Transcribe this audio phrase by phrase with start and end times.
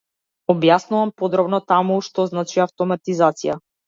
[0.51, 3.59] Објаснувам подробно таму- што значи автоматизација.